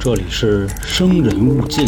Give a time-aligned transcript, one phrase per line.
[0.00, 1.86] 这里是生人勿近。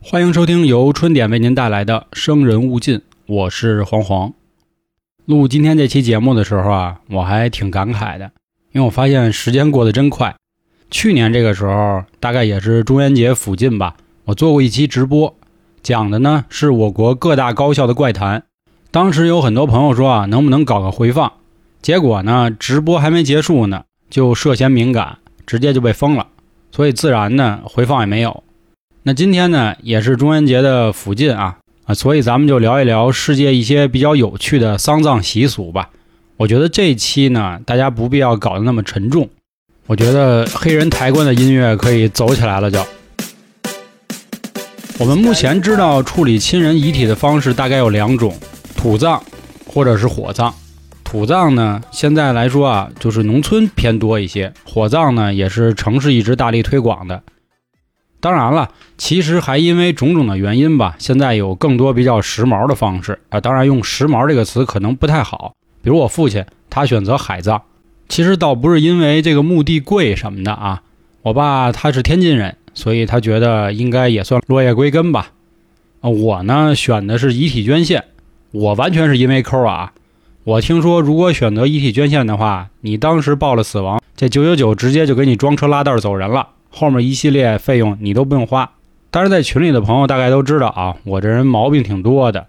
[0.00, 4.32] 欢迎收听由春点为您带来的《生人勿近》，我是黄黄。
[5.26, 8.30] 录今天这期节目的时候啊，我还挺感慨的，
[8.72, 10.34] 因为我发现时间过得真快。
[10.90, 15.36] 去年这个时候，大概也是中元节附近吧，我做过一期直播，
[15.82, 18.44] 讲的呢是我国各大高校的怪谈。
[18.90, 21.30] 当时有很多朋友说啊，能不能搞个回放？
[21.82, 26.26] 结果呢，直播还没结束呢，就涉嫌敏感，直接就被封了，
[26.72, 28.42] 所以自然呢，回放也没有。
[29.02, 35.90] 那今天呢，也是中元节的附近啊啊，所以咱们就聊一聊世界一些比较有趣的丧葬习俗吧。
[36.38, 39.28] 我觉得这一期呢，大家不必要搞得那么沉重。
[39.86, 42.82] 我觉得黑人抬棺的音乐可以走起来了就。
[44.98, 48.34] 我们目前知道处理亲人遗体的方式大概有两种：
[48.78, 49.20] 土葬
[49.66, 50.54] 或者是火葬。
[51.02, 57.20] 土葬呢，现在来说啊，就是农村偏多一些；火葬呢，也是城市一直大力推广的。
[58.20, 63.40] 当然了，其实还因为种种的原因吧，现在有更多比较时髦的方式啊。
[63.40, 65.56] 当然，用“时髦”这个词可能不太好。
[65.82, 67.60] 比如我父亲，他选择海葬，
[68.08, 70.82] 其实倒不是因为这个墓地贵什么的啊。
[71.22, 75.32] 我爸他是天津人，所以他觉得应该也算落叶归根吧。
[76.00, 78.04] 啊，我呢选的是遗体捐献，
[78.58, 79.92] 我完全是因为抠啊。
[80.42, 86.48] 我听说，如果选择遗体捐献的话，你当时报了死亡，这九九九直接就给你装车拉袋走人了。
[86.70, 88.72] 后面一系列费用你都不用花，
[89.12, 92.46] 当然在群里的朋友大概都知道啊，我这人毛病挺多的，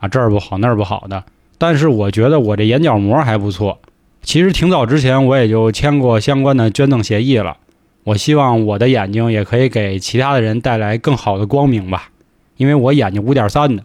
[0.00, 1.24] 啊这儿不好那儿不好的，
[1.58, 3.78] 但是我觉得我这眼角膜还不错。
[4.22, 7.58] 其实挺早之前我也就签过相关的捐赠协议了，
[8.04, 12.08] 我希望我的眼睛也可以给其他的人带来更好的光明吧，
[12.56, 13.82] 因为我眼睛五点三的。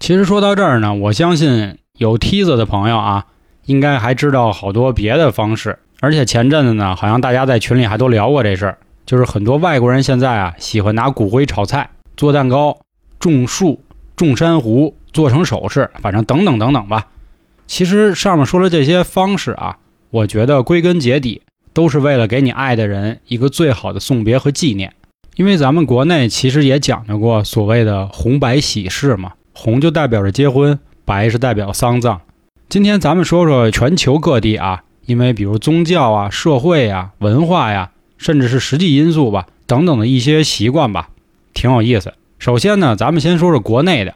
[0.00, 3.26] 其实说到这儿呢，我相信有梯子的朋友啊，
[3.66, 8.78] 应该还知道好多别的方式，而且前阵子呢，好像大家在群里还都聊过这事儿。
[9.06, 12.78] 就是很多外国人现在啊，喜欢拿骨灰炒菜、做蛋糕、
[13.18, 13.82] 种树、
[14.16, 17.06] 种珊瑚、做成首饰，反正等等等等吧。
[17.66, 19.78] 其实上面说的这些方式啊，
[20.10, 21.42] 我觉得归根结底
[21.72, 24.92] 都是为了给你爱的人一个最好的送别和纪念。
[25.36, 32.20] 因为咱们国内其实也讲究过所谓的红白喜事嘛，红就代表着结婚，白是代表丧葬。
[32.68, 37.90] 今天咱们说说全球各地啊，因为比如宗教啊、社会啊、文化呀。
[38.16, 41.10] 甚至是实际因素吧，等等的一些习惯吧，
[41.52, 42.14] 挺有意思。
[42.38, 44.14] 首先呢，咱们先说说国内的。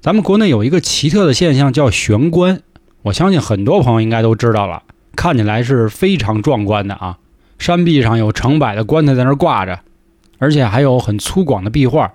[0.00, 2.62] 咱们国内有一个奇特的现象叫悬棺，
[3.02, 4.82] 我相信很多朋友应该都知道了，
[5.14, 7.18] 看起来是非常壮观的啊。
[7.58, 9.78] 山壁上有成百的棺材在那挂着，
[10.38, 12.12] 而且还有很粗犷的壁画。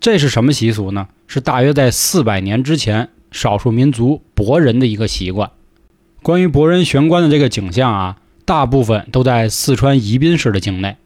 [0.00, 1.08] 这是什么习俗呢？
[1.26, 5.50] 是大约在四百年之前，少数民族博人的一个习惯。
[6.22, 8.16] 关于博人悬棺的这个景象啊。
[8.46, 10.96] 大部分都在四川宜宾市的境内。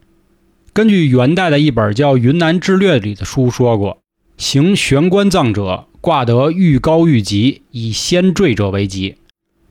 [0.73, 3.99] 根据元代的一本叫《云南志略》里的书说过，
[4.35, 9.17] 行悬棺葬者，挂得愈高愈吉，以先坠者为吉。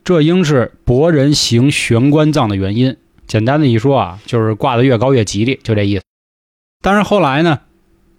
[0.04, 2.96] 这应是博人行悬棺葬的原因。
[3.26, 6.04] 简单的一说啊，就是挂得越高越吉利，就这意思。
[6.80, 7.58] 但是后来呢，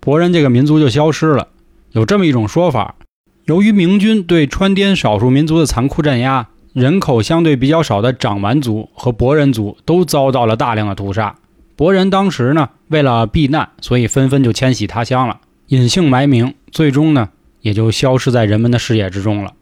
[0.05, 1.47] 博人这个民族就消失了。
[1.93, 2.93] 有这么一种说法：
[3.45, 6.47] 由于明军对川滇少数民族的残酷镇压。
[6.73, 11.35] 人口相对比较少的长蛮族和博人族都遭到了大量的屠杀。
[11.77, 17.29] 博人当时呢，为了避难，所以纷纷就迁徙他乡了，隐姓埋名，最终呢，
[17.61, 19.53] 也就消失在人们的视野之中了。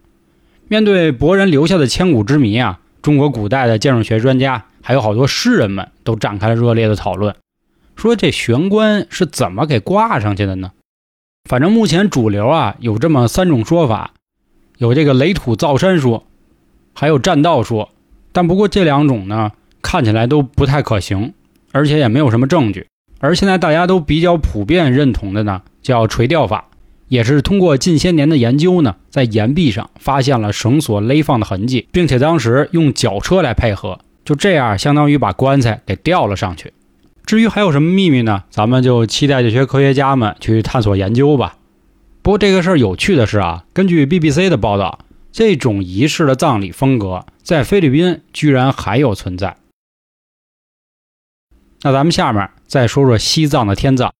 [0.67, 7.35] 面对博人留下的千古之谜啊，中国古代的建筑学专家还有好多诗人们都展开了热烈的讨论，
[7.95, 10.71] 说这悬棺是怎么给挂上去的呢？
[11.49, 14.11] 反正目前主流啊有这么三种说法，
[14.77, 16.25] 有这个垒土造山说。
[16.95, 17.89] 还有栈道说，
[18.31, 19.51] 但不过这两种呢，
[19.81, 21.33] 看起来都不太可行，
[21.71, 22.85] 而且也没有什么证据。
[23.19, 26.65] 而现在大家都比较普遍认同的呢，叫垂吊法，
[27.07, 36.71] 也是通过近些年的研究呢，在岩壁上发现了绳索勒放的痕迹，并且当时用绞车来配合，就这样相当于把棺材给吊了上去。
[37.25, 38.43] 至于还有什么秘密呢？
[38.49, 41.57] 咱们就期待这些科学家们去探索研究吧。
[42.21, 44.99] 不过这个事儿有趣的是啊，根据 BBC 的报道。
[45.35, 49.57] 这种仪式的葬礼风格在菲律宾居然还有存在。
[51.81, 54.13] 那咱们下面再说说西藏的天葬。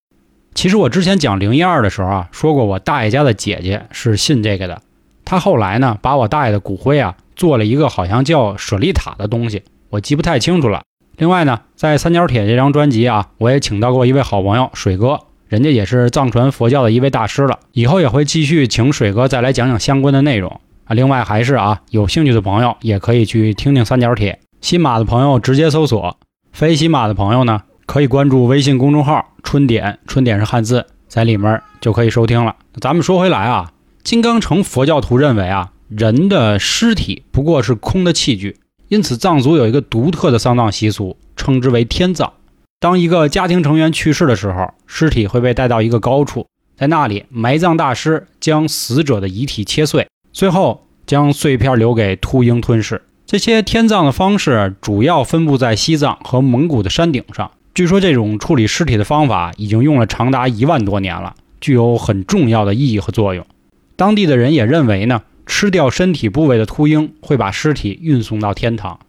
[0.56, 4.82] 其实我之前讲零一二的时候啊，说过我大爷家的姐姐是信这个的。
[5.24, 9.62] 她后来呢，把我大爷的骨灰啊做了一个好像叫舍利塔的东西，
[9.92, 10.82] 我记不太清楚了。
[11.18, 20.96] 另外呢，在三角铁这张专辑啊，我也请到过一位好朋友水哥，人家也是藏传佛教的一位大师了，以后也会继续请水哥再来讲讲相关的内容啊。
[20.96, 24.40] 另外还是啊，有兴趣的朋友也可以去听听三角铁。
[24.60, 26.18] 新马的朋友直接搜索，
[26.52, 32.56] 非新马的朋友呢可以关注微信公众号“春点”，春点是汉字，在里面就可以收听了。
[32.82, 33.72] 咱们说回来啊，
[34.04, 38.58] 金刚城佛教徒认为啊，人的尸体不过是空的器具，
[38.88, 42.34] 因此藏族有一个独特的丧葬习俗，称之为天葬。
[42.80, 53.02] 当一个家庭成员去世的时候，尸体会被带到一个高处，在那里，埋葬大师将死者的遗体切碎，最后将碎片留给秃鹰吞噬。
[53.26, 57.50] 这些天葬的方式主要分布在西藏和蒙古的山顶上。
[57.74, 63.44] 据说这种处理尸体的方法已经用了长达一万多年了，具有很重要的意义和作用。
[63.96, 69.00] 当地的人也认为呢，吃掉身体部位的秃鹰会把尸体运送到天堂，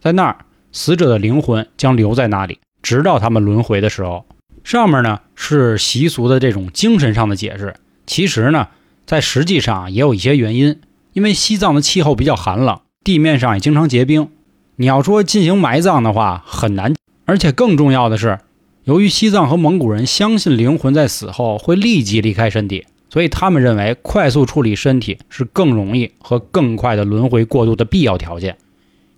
[0.00, 2.58] 在那儿，死者的灵魂将留在那里。
[2.82, 4.26] 直到他们轮回的时候，
[4.64, 7.74] 上面呢是习俗的这种精神上的解释。
[8.06, 8.68] 其实呢，
[9.06, 10.80] 在实际上也有一些原因。
[11.12, 14.30] 因为西藏的气候比较寒冷，地面上也经常结冰。
[14.76, 16.94] 你要说进行埋葬的话很难，
[17.26, 18.38] 而且更重要的是，
[18.84, 28.56] 由于西藏和蒙古人相信灵魂在死后会立即离开身体，所以他们认为快速处理身体是更容易和更快的轮回过渡的必要条件。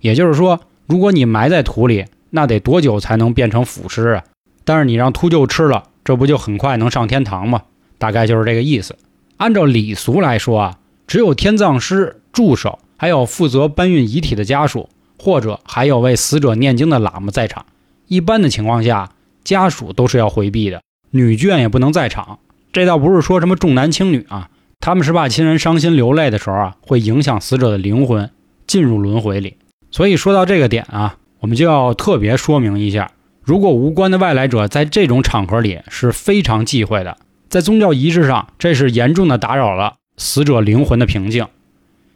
[0.01, 4.25] 也就是说，如果你埋在土里，那得多久才能变成腐尸啊？
[4.65, 7.63] 但是你让秃鹫吃了，这不就很快能上天堂吗？
[7.97, 8.97] 大概就是这个意思。
[9.37, 14.89] 按照礼俗来说啊，只有天葬师、助手，还有负责搬运遗体的家属，
[15.21, 17.65] 或者还有为死者念经的喇嘛在场。
[18.09, 19.13] 一般的情况下，
[19.45, 22.41] 家属都是要回避的，女眷也不能在场。
[22.75, 24.51] 这倒不是说什么重男轻女啊，
[24.81, 28.29] 他们是怕亲人伤心流泪的时候啊，会影响死者的灵魂
[28.67, 29.57] 进入轮回里。
[29.91, 31.17] 所以说到这个点啊。
[31.41, 33.11] 我们就要特别说明一下，
[33.43, 37.19] 如果无关的外来者在这种场合里是非常忌讳的，
[37.51, 41.47] 在宗教仪式上，这是严重的打扰了死者灵魂的平静。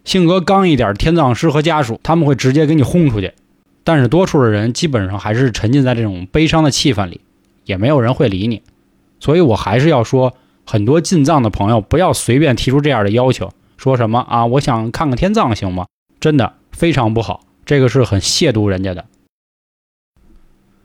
[0.02, 3.34] 性格刚一点，天葬师和家属他们会直接给你轰出去，
[3.84, 7.20] 但是多数的人基本上还是沉浸在这种悲伤的气氛里，
[7.66, 8.62] 也没有人会理你。
[9.20, 10.34] 所以我还是要说，
[10.70, 15.87] 很多进藏的朋友不要随便提出这样的要求，说什么啊，我想看看天葬行吗？
[16.20, 19.06] 真的非常不好，这个是很亵渎人家的。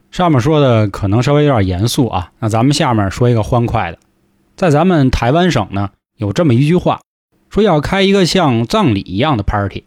[0.10, 3.98] 上面说的可能稍微有点严肃啊，那咱们下面说一个欢快的。
[4.56, 7.02] 在咱们台湾省呢，有这么一句话，
[7.50, 9.84] 说要开一个像葬礼一样的 party，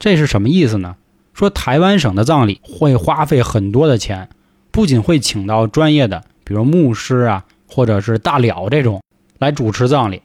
[0.00, 0.96] 这是什么意思呢？
[1.34, 4.28] 说台湾省的葬礼会花费很多的钱，
[4.72, 9.00] 不仅会请到专业的，比如牧师啊，或者是大了这种
[9.38, 10.22] 来主持葬礼，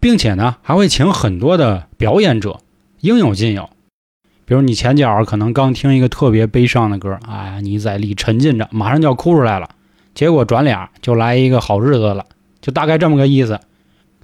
[0.00, 2.60] 并且呢，还会请很多的表演者，
[3.00, 3.70] 应有尽有。
[4.44, 9.68] 比如你前脚可能刚听一个特别悲伤的歌，哎，你在里沉浸着，马上就要哭出来了，
[10.14, 12.24] 结果转脸就来一个好日子了，
[12.60, 13.60] 就大概这么个意思。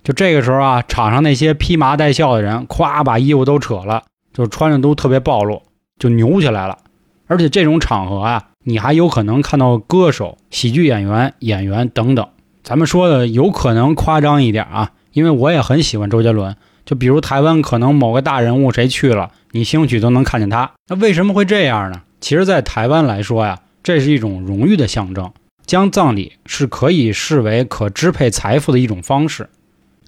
[0.03, 5.63] 就这个时候啊，场上那些披麻戴孝的人，咵把衣服都扯了，就穿着都特别暴露，
[5.99, 6.79] 就扭起来了。
[7.27, 12.29] 而且这种场合啊，你还有可能看到歌手、喜剧演员、演员等等。
[12.65, 16.57] 咱们说的有可能夸张一点啊，因为我也很喜欢周杰伦。
[16.87, 20.73] 就比如台湾可能某个大人物谁去了，你兴许都能看见他。
[20.89, 22.03] 那为什么会这样呢？
[22.21, 25.31] 其实，在台湾来说呀，这是一种荣誉的象征，
[25.67, 29.51] 将葬礼是可以视为可支配财富的一种方式。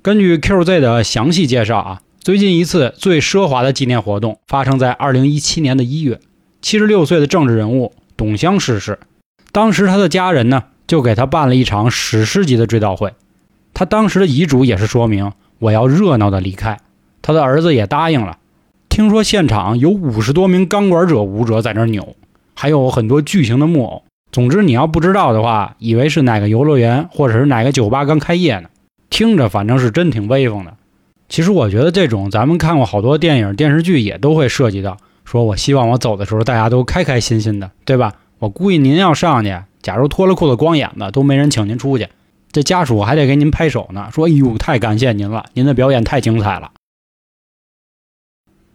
[0.00, 6.20] 根据 QZ 的详细介绍啊，最近一次最奢华的纪念活动发生在2017年的一月
[6.62, 8.98] ，76岁的政治人物董湘逝世，
[9.52, 13.14] 当时他的家人呢就给他办了一场史诗级的追悼会，
[13.74, 15.32] 他当时的遗嘱也是说明。
[15.58, 16.78] 我要热闹的离开，
[17.22, 18.38] 他的儿子也答应了。
[18.88, 22.14] 听说现场有五十多名钢管者舞者在那扭，
[22.54, 24.02] 还有很多巨型的木偶。
[24.30, 28.68] 总之，你要不知道的话，以为是哪个游乐园或者是哪个酒吧刚开业呢。
[29.08, 30.74] 听着，反正是真挺威风的。
[31.28, 38.12] 其实我觉得这种咱们看过好多电影电视剧也都会涉及到，说我希望我走的时候大家都开开心心的，对吧？
[38.38, 42.08] 我估计您要上去，假如脱了裤子光眼子，都没人请您出去。
[42.50, 46.72] 这家属还得给您拍手呢，说：“哎呦，太感谢您了，您的表演太精彩了。”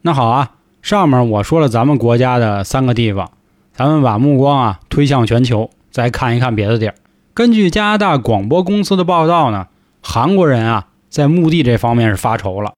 [0.03, 3.29] 那好啊，上面我说了咱们国家的三个地方，
[3.73, 6.95] 咱们把目光啊推向全球，再看一看别的地儿。
[7.33, 9.67] 根据加拿大广播公司的报道呢，
[10.01, 12.71] 韩国人啊在墓地这方面是发愁了，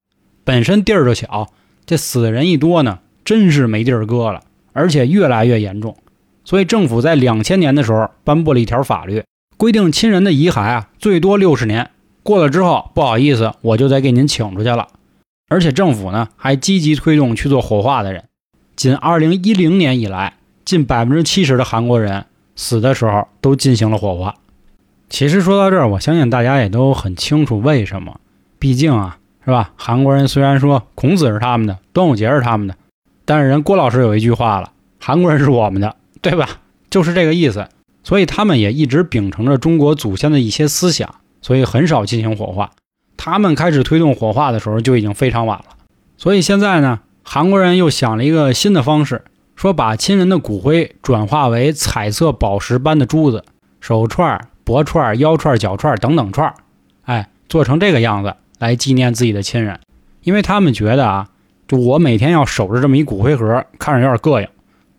[0.44, 1.50] 本身地儿就小，
[1.86, 5.96] 这死人一多呢，真是没地儿搁了，而且越来越严重，
[6.44, 9.24] 所以政府在两千年的时候颁布了一条法律。
[9.58, 14.88] 规定亲人的遗骸啊，最多六十年，过了之后不好意思，我就得给您请出去了。
[15.50, 18.26] 而且政府呢还积极推动去做火化的人。
[18.76, 20.34] 仅二零一零年以来，
[20.66, 24.36] 近百分之七十的韩国人死的时候都进行了火化。
[25.10, 28.20] 其实说到这儿，我相信大家也都很清楚为什么。
[28.58, 29.72] 毕竟啊，是吧？
[29.76, 32.76] 韩国人虽然说孔子是他们的，端午节是他们的，
[33.24, 36.62] 但是人郭老师有一句话了：韩国人是我们的，对吧？
[36.90, 37.68] 就是这个意思。
[38.04, 42.72] 所以他们也一直秉承着中国祖先的一些思想，所以很少进行火化。
[43.16, 45.66] 他们开始推动火化的时候就已经非常晚了。
[46.18, 49.24] 所以现在呢，韩国人又想了一个新的方式，
[49.56, 53.46] 说把亲人的骨灰转化为彩色宝石般的珠子，
[53.80, 56.54] 手串、脖串、腰串、脚串等等串，
[57.04, 58.34] 哎，做成这个样子。
[58.60, 59.80] 来纪念自己的亲人，
[60.24, 61.28] 因为他们觉得啊，
[61.68, 64.48] 就我每天要守着这么一骨灰盒，看着有点膈应，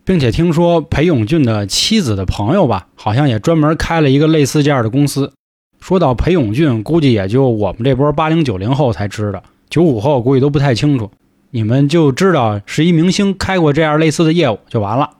[0.05, 5.33] 并且听说裴勇俊的妻子的朋友吧，好像也专门开了一个类似这样的公司。
[5.81, 11.11] 说到裴勇俊，估计也就我们这波八零九零后才知道，九五后估计都不太清楚。
[11.49, 15.11] 你们就知道是一明星开过这样类似的业务就完了。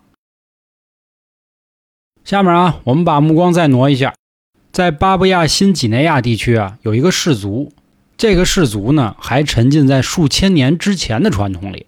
[2.24, 4.14] 下面啊，我们把目光再挪一下，
[4.72, 7.72] 在巴布亚新几内亚地区啊，有一个氏族。
[8.18, 11.86] 这个氏族呢，还沉浸在数千年之前的传统里，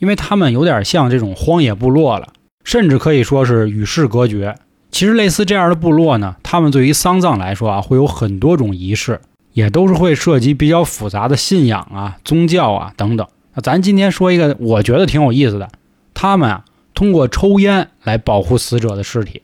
[0.00, 2.32] 因为他们有点像这种荒野部落了，
[2.64, 4.56] 甚至可以说是与世隔绝。
[4.90, 9.20] 其实类似这样的部落呢，他们对于丧葬来说啊，会有很多种仪式，
[9.52, 13.24] 也都是会涉及比较复杂的信仰啊、宗教啊等等。
[13.54, 15.68] 那咱今天说一个，我觉得挺有意思的，
[16.12, 19.42] 他们啊通过抽烟来保护死者的尸体，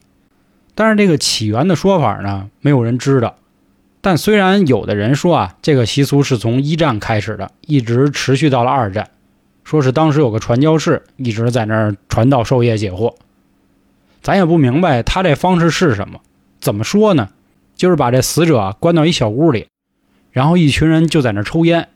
[0.74, 3.36] 但是这个起源的说法呢，没有人知道。
[4.00, 9.10] 但虽然有的人说啊，这个习俗是从一战开始的，一直持续到了二战，
[9.66, 13.12] 说是当时有个传教士一直在那儿传道授业解惑。
[14.22, 16.20] 咱也不明白他这方式是什么，
[16.60, 17.30] 怎么说呢？
[17.74, 19.66] 就是把这死者关到一小屋里，
[20.30, 21.88] 然后一群人就在那儿抽烟，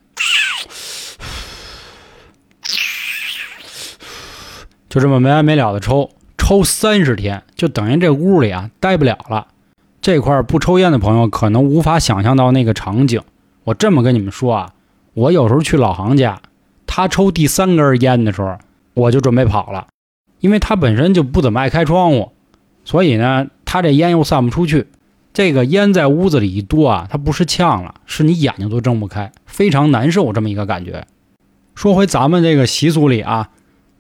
[4.89, 9.47] 就这么没完没了的抽，抽三十天，就等于这屋里啊待不了了。
[10.03, 13.23] 这块不抽烟的朋友可能无法想象到那个场景。
[13.63, 14.73] 我这么跟你们说啊，
[15.15, 16.43] 我有时候去老杭家，
[16.93, 18.59] 他抽第三根烟的时候，
[18.95, 19.87] 我就准备跑了，
[20.41, 22.33] 因为他本身就不怎么爱开窗户，
[22.85, 24.89] 所以呢，他这烟又散不出去。
[25.33, 31.07] 这个烟在屋子里一多啊，它不是呛了，是你眼睛都睁不开，非常难受这么一个感觉。
[31.77, 33.51] 说回咱们这个习俗里啊。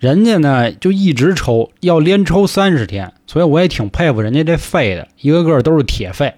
[0.00, 6.34] 人家呢就一直抽，要连抽三十天，所以我也挺佩服人家这肺的，一个个都是铁肺。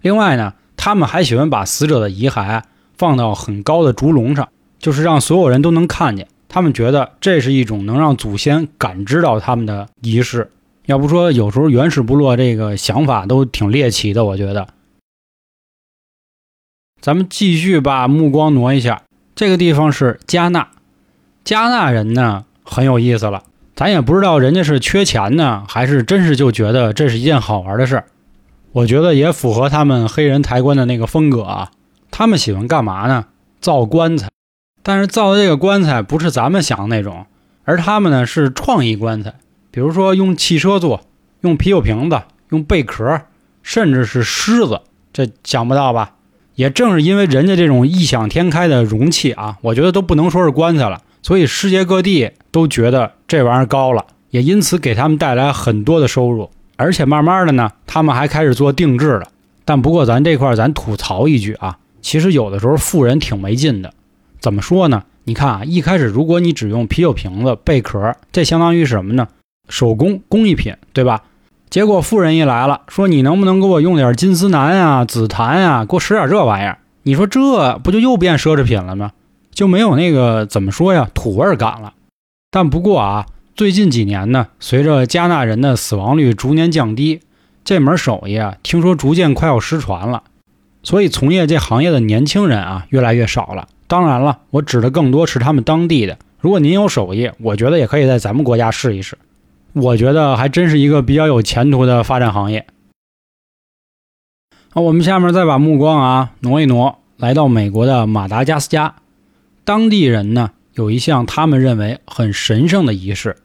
[0.00, 2.62] 另外呢，他们还喜欢把死者的遗骸
[2.96, 4.48] 放到很高的竹笼上，
[4.80, 6.26] 就是让所有人都能看见。
[6.48, 10.50] 他们觉得这是一种能让祖先感知到他们的仪式。
[10.86, 14.66] 要不说有时候原始部落这个想法都挺猎奇的，我觉得。
[17.00, 19.02] 咱们继续把目光挪一下，
[19.36, 20.68] 这个地方是加纳，
[21.44, 22.44] 加纳人呢。
[22.62, 23.42] 很有意思了，
[23.74, 28.04] 咱也不知道人家是缺钱呢，还是真是就觉得这是一件好玩的事儿。
[28.72, 31.70] 我觉得也符合他们黑人抬棺的那个风格啊。
[32.10, 33.26] 他们喜欢干嘛呢？
[33.60, 34.28] 造棺材，
[34.82, 37.26] 但是造的这个棺材不是咱们想的那种，
[37.64, 39.34] 而他们呢是创意棺材，
[39.70, 41.02] 比如说用汽车做，
[41.42, 43.22] 用啤酒瓶子，用贝壳，
[43.62, 44.80] 甚至是狮子，
[45.12, 46.12] 这想不到吧？
[46.54, 51.02] 也正是因为人家这种异想天开的容器啊，我觉得都不能说是棺材了。
[51.22, 59.28] 所以世界各地都觉得这玩意儿高了，也因此给他们带来很多的收入，而且慢慢的呢，他们还开始做定制了。
[59.64, 63.92] 但不过咱这块咱吐槽一句啊，其实有的时候富人挺没劲的。
[64.40, 65.04] 怎么说呢？
[65.24, 69.28] 你看啊，一开始如果你只用啤酒瓶子、贝壳，这相当于什么呢？
[69.68, 71.22] 手工工艺品，对吧？
[71.68, 76.78] 结果富人一来了，说你能不能给我用点金丝楠啊、紫檀啊，给我使点这玩意儿？
[77.04, 79.12] 你说这不就又变奢侈品了吗？
[79.52, 81.92] 就没有那个怎么说呀土味感了，
[82.50, 87.20] 但不过啊，最近几年呢，随着加纳人的死亡率逐年降低，
[87.62, 90.22] 这门手艺啊，听说逐渐快要失传了，
[90.82, 93.68] 所以从业这行业的年轻人啊越来越少了。
[93.86, 96.18] 当然了，我指的更多是他们当地的。
[96.38, 99.18] 如果您有手艺，我觉得也可以在咱们国家试一试，
[99.72, 102.66] 我觉得还真是一个比较有前途的发展行业。
[104.70, 108.94] 好，我们下面再把目光啊挪一挪，来到美国的马达加斯加。
[109.64, 113.36] 当地人呢有一项他们认为很神圣的仪式，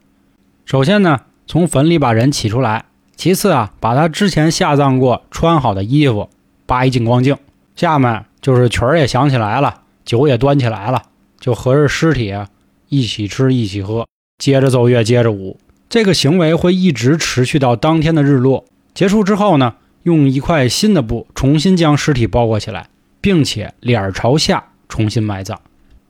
[0.63, 6.29] 首先呢从坟里把人起出来，其次啊把他之前下葬过穿好的衣服
[6.65, 7.38] 扒一净光净，
[7.75, 11.03] 下面就是曲儿也响起来了，酒也端起来了，
[11.39, 12.34] 就合着尸体
[12.89, 14.07] 一起吃一起喝，
[14.38, 22.88] 接着奏乐接着舞，这个行为会一直持续到当天的日落结束之后呢，用一块新的布重新将尸体包裹起来，
[23.22, 25.60] 并且脸朝下重新埋葬。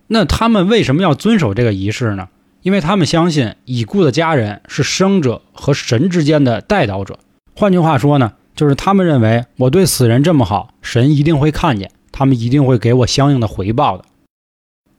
[0.07, 2.29] 那他们为什么要遵守这个仪式呢？
[2.61, 7.19] 因为他们相信已故的家人是生者和神之间的代祷者。
[7.55, 14.05] 换句话说呢，就是他们认为我对死人这么好，神一定会看见，他们一定会给我相应的回报的。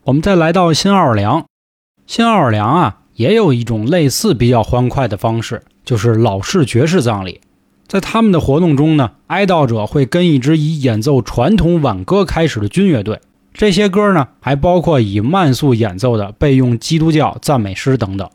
[0.04, 1.46] 我们再来到新奥尔良，
[2.06, 7.40] 新奥尔良啊，也有一种类似比较欢快的方式，就是老式爵士葬礼。
[7.88, 13.20] 在他们的活动中呢，哀悼者会跟一支以演奏传统挽歌开始的军乐队，
[13.54, 18.28] 这些歌呢，还包括以慢速演奏的备用基督教赞美诗等等。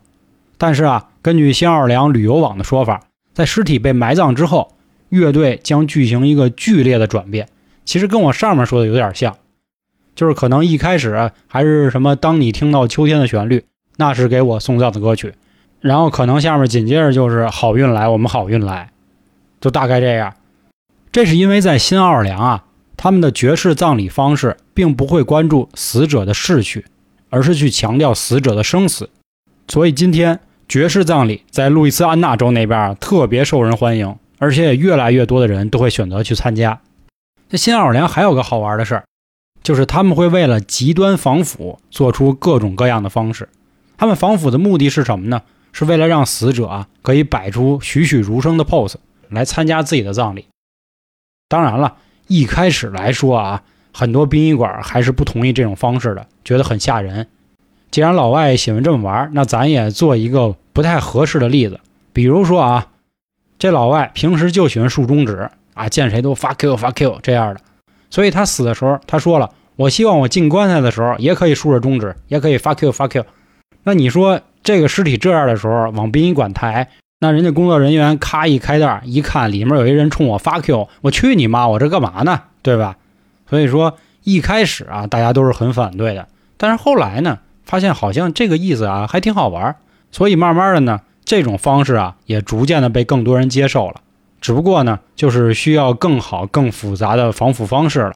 [0.57, 3.01] 但是啊，根据新奥尔良旅游网的说法，
[3.33, 4.73] 在尸体被埋葬之后，
[5.11, 7.47] 乐队将进行一个剧烈的转变。
[7.85, 9.37] 其实跟我上面说的有点像。
[10.13, 13.63] 就是可能一开始还是什么，当你听到秋天的旋律，
[13.95, 15.33] 那是给我送葬的歌曲，
[15.79, 18.91] 然后可能下面紧接着就是好运来，我们好运来，
[19.61, 20.33] 就大概这样。
[21.13, 22.65] 这是因为在新奥尔良啊，
[22.97, 26.85] 他们的爵士葬礼方式并不会关注死者的逝去，
[27.29, 29.09] 而是去强调死者的生死，
[29.69, 36.81] 所以今天爵士葬礼在路易斯安那州那边啊特别受人欢迎，而且也越来越多的人都会选择去参加。
[37.47, 39.03] 这新奥尔良还有个好玩的事儿。
[39.63, 43.47] 就是他们会为了极端防腐做出各种各样的方式，
[43.95, 45.43] 他们防腐的目的是什么呢？
[45.71, 48.95] 是为了让死者啊可以摆出栩栩如生的 pose
[49.29, 50.47] 来参加自己的葬礼。
[51.47, 53.61] 当然了，一开始来说啊，
[53.93, 57.27] 很多殡仪馆还是不同意这种方式的，觉得很吓人。
[57.91, 61.79] 既然老外喜欢这么玩，那咱也做一个不太合适的例子。
[62.13, 62.87] 比如说啊，
[63.61, 67.61] 这老外平时就喜欢竖中指啊，见谁都 fuck you fuck you 这样的。
[68.09, 73.23] 所以他死的时候，他说了：“我希望我进棺材的时候，也可以竖着中指，也可以 fuck you fuck you。”
[73.85, 76.89] 那你说这个尸体这样的时候往殡仪馆抬，
[77.19, 82.41] 那人家工作人员咔一开袋，一看里面有一人冲我 fuck you，我去你妈，我这干嘛呢？
[82.63, 82.95] 对吧？
[83.47, 86.27] 所以说一开始啊，大家都是很反对的，
[86.57, 89.75] 但是后来呢，发现好像这个意思啊还挺好玩，
[90.11, 91.01] 所以慢慢的呢，
[91.31, 94.01] 这种方式啊也逐渐的被更多人接受了。
[94.41, 98.13] 只不过呢，就是需要更好、更复杂的防腐方式了。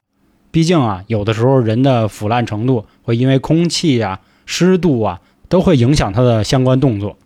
[0.50, 7.16] 毕竟啊，有的时候人的腐烂程度会因为空气呀、湿度啊，都会影响它的相关动作。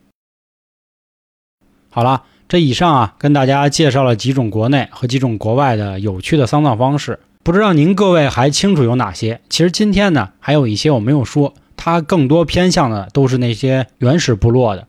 [1.90, 9.40] 好了，这以上啊，跟大家介绍了几种国内和几种国外的有趣的丧葬方式，不知道您各位还清楚有哪些？
[9.48, 14.87] 其实今天呢，还有一些我没有说，它更多偏向的都是那些原始部落的，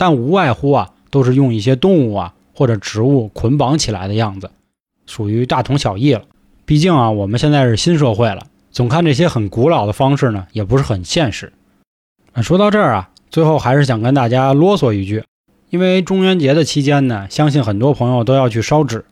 [0.00, 2.32] 但无外乎啊，都是用一些动物啊。
[2.52, 4.50] 或者植物捆绑起来的样子，
[5.06, 6.24] 属于大同小异了。
[6.66, 11.54] 毕竟啊，我们现在是新社会了，总看这些很古老的方式呢，也不是很现实。
[12.42, 15.24] 说到这儿啊，最后还是想跟大家啰嗦一句，
[15.70, 19.06] 因为中元节的期间呢，相信很多朋友都要去烧纸，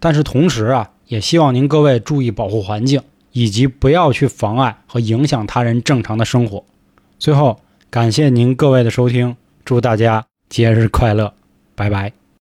[0.00, 6.64] 但是同时啊，也希望您各位注意保护环境，以及不要去妨碍和影响他人正常的生活。
[7.20, 9.36] 最后，感谢您各位的收听，
[9.70, 11.32] 祝大家节日快乐，
[11.76, 12.19] 拜拜。